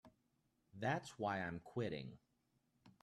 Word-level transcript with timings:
That's 0.79 1.19
why 1.19 1.41
I'm 1.43 1.59
quitting. 1.59 2.17